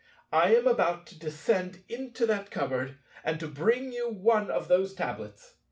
[0.31, 4.95] I am about to descend into that cupboard and to bring you one of those
[4.95, 5.53] tablets.